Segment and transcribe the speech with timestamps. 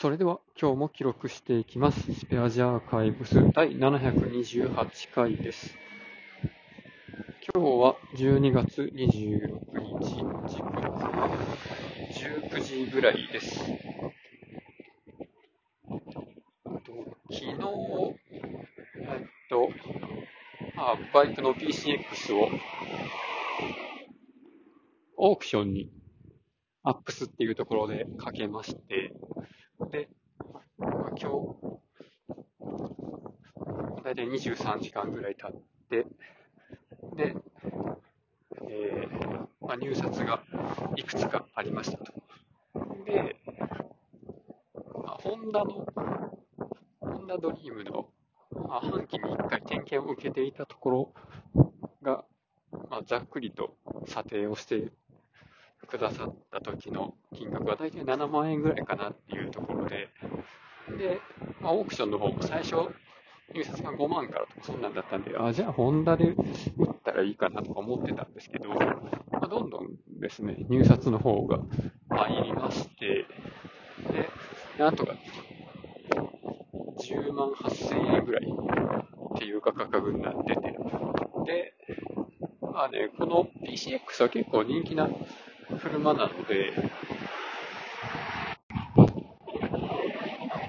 [0.00, 2.14] それでは今日も記録していきます。
[2.14, 5.74] スペアジアーカイブス第728回です。
[7.52, 9.58] 今日は12月26
[9.98, 10.78] 日、時刻
[12.54, 13.58] 19時ぐらいです。
[13.58, 13.74] 昨
[17.32, 19.68] 日、えっと、
[20.76, 22.48] あバイクの PCX を
[25.16, 25.90] オークションに
[26.84, 29.12] アップスっていうところでかけまして、
[29.90, 30.08] で、
[30.78, 31.78] まあ今日、
[34.04, 36.06] だいたい23時間ぐらい経って、
[37.16, 37.36] で、
[38.68, 40.42] えーまあ、入札が
[40.96, 42.14] いくつかありましたと。
[43.04, 43.36] で、
[45.04, 45.86] まあ、ホンダの、
[47.00, 48.08] ホンダドリームの、
[48.50, 51.12] まあ、半期に1回点検を受けていたところ
[52.02, 52.24] が、
[52.90, 53.76] まあ、ざっくりと
[54.06, 54.90] 査定をして
[55.86, 60.08] くださった時の金額は大体7万円ぐらいかなっていうところで、
[60.98, 61.20] で、
[61.60, 62.76] まあ、オークションの方も最初、
[63.54, 66.34] 入札が5万からとかそんなんだったんで、あ、じゃあホンダで
[66.76, 71.58] 売ったらいいかなとか思ってたんですけど、まあ、どんどんですね、入札の方が
[72.10, 73.26] 入りまして、
[74.12, 74.28] で、
[74.78, 75.14] なんとか
[76.98, 78.46] 10万8000円ぐらい
[79.34, 80.60] っていう価格になってて、
[81.46, 81.74] で、
[82.60, 85.08] まあね、この PCX は結構人気な
[85.78, 86.72] 車なので、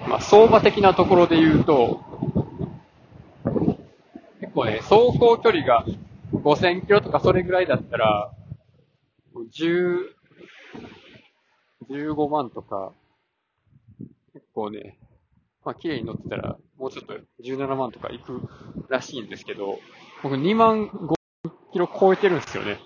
[0.08, 2.00] まあ、相場的なところで言うと、
[4.40, 5.84] 結構ね、走行距離が
[6.32, 8.32] 5000キロとかそれぐらいだったら、
[9.34, 9.98] 10、
[11.90, 12.92] 15万とか、
[14.32, 14.98] 結構ね、
[15.64, 18.48] まあ、綺麗に乗ってたら、もうちょっと17万とか行く
[18.88, 19.78] らしいんですけど、
[20.22, 21.14] 僕2万5
[21.72, 22.78] キロ超えてるんですよね。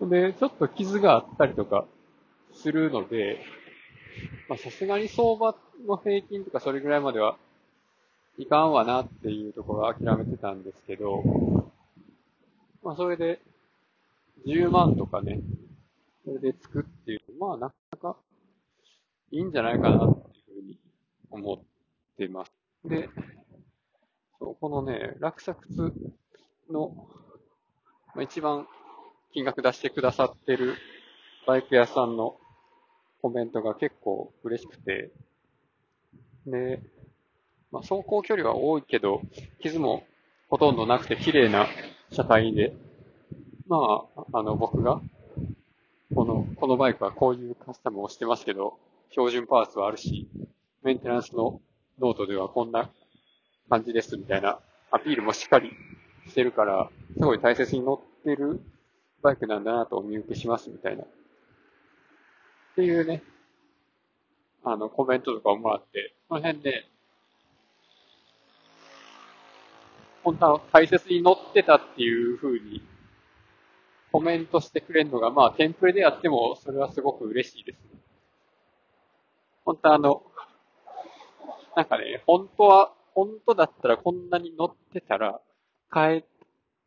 [0.00, 1.86] で、ちょっと傷があったりとか
[2.52, 3.38] するので、
[4.48, 5.54] まあさすがに相場
[5.86, 7.36] の平均とかそれぐらいまでは
[8.38, 11.22] いかんわなっていうところは諦めてたんですけど、
[12.82, 13.40] まあそれで
[14.46, 15.40] 10万とかね、
[16.24, 18.16] それで作っていう、まあなかなか
[19.32, 20.78] いいんじゃないかなっていうふうに
[21.30, 21.58] 思っ
[22.18, 22.52] てます。
[22.84, 23.08] で、
[24.38, 25.56] そうこのね、落札
[26.70, 27.08] の、
[28.14, 28.66] まあ、一番
[29.36, 30.76] 金額出してくださってる
[31.46, 32.38] バイク屋さんの
[33.20, 35.10] コメントが結構嬉しくて、
[36.46, 36.80] で、
[37.70, 39.20] まあ、走行距離は多いけど、
[39.60, 40.04] 傷も
[40.48, 41.66] ほとんどなくて綺麗な
[42.10, 42.74] 車体で、
[43.68, 45.02] まあ、あの僕が、
[46.14, 48.78] この、このバイクはこういうカスタムをしてますけど、
[49.10, 50.26] 標準パーツはあるし、
[50.82, 51.60] メンテナンスの
[52.00, 52.88] ノートではこんな
[53.68, 54.60] 感じですみたいな
[54.90, 55.72] アピールもしっかり
[56.26, 58.62] してるから、すごい大切に乗ってる
[59.26, 61.02] バイクなんだなとお見受けしますみたいな。
[61.02, 61.06] っ
[62.76, 63.24] ていうね、
[64.62, 66.86] あの、コメントとかをもらって、その辺で、
[70.22, 72.82] 本当は大切に乗ってたっていう風に
[74.12, 77.78] コメントしてくれるのが、まあ、テンプレでやっても、それはすごく嬉しいです。
[77.92, 78.00] ね
[79.64, 80.22] 本当あの、
[81.74, 85.40] なんかね、本当は、本当だったらこんなに乗ってたら、
[85.92, 86.24] 変え、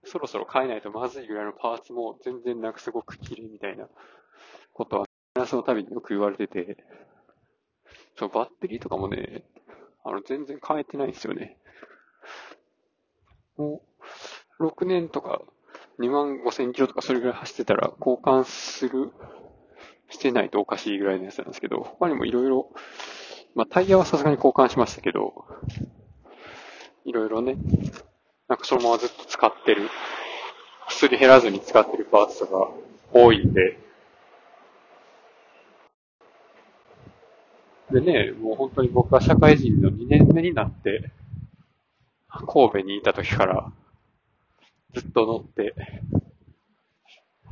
[0.10, 3.88] そろそろ変えないとまずいぐらいのパーツも全然なくすごく綺麗みたいな
[4.74, 5.06] こと
[5.36, 6.84] は、その度によく言われてて、
[8.18, 9.44] そう、バッテリーとかもね、
[10.04, 11.58] あの、全然変えてないんですよね。
[13.56, 13.82] も
[14.60, 15.42] う、6年とか、
[16.00, 19.12] 2万5千キロとかそれぐらい走ってたら交換する、
[20.10, 22.74] してないとおかしいぐらいのやつなんですけど、他にもいろいろ、
[23.54, 25.46] まあタイヤはさすがに交換しましたけど、
[27.06, 27.58] いろいろね、
[28.50, 29.90] なんかそのままずっと使ってる、
[30.90, 32.72] すり減らずに使ってるパーツとか
[33.14, 33.80] 多いんで、
[37.92, 41.12] でね、もう本当に僕は社会人の2年目になって、
[42.28, 43.72] 神戸にいた時から
[44.96, 45.76] ずっと乗って、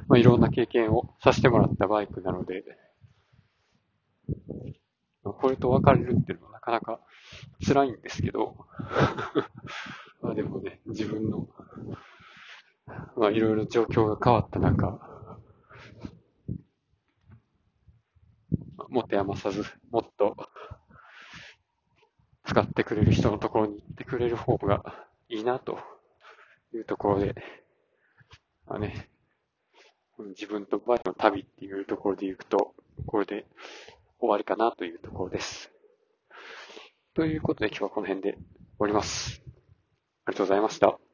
[0.08, 2.64] まあ、いろんな経験をさせてもらったバイクなので、
[5.24, 7.00] これと別れるっていうのはなかなか
[7.66, 8.56] 辛いんですけど、
[10.38, 11.48] でもね、自分の、
[13.16, 15.00] まあいろいろ状況が変わった中、
[18.88, 20.38] 持て余さず、もっと
[22.46, 25.80] 使ってくれる人のところに行ってくれる方がいいなと
[26.72, 27.34] いうところで、
[28.68, 29.10] まあね、
[30.20, 32.76] 自分とバイクの旅っていうところで行くと、
[33.08, 33.48] これで
[34.20, 35.72] 終わりかなというところです。
[37.16, 38.42] ということで今日はこの辺で終
[38.78, 39.47] わります。
[40.28, 41.07] ありがとうございました。